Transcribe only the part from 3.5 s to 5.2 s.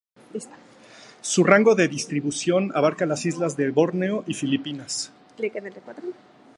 de Borneo y Filipinas.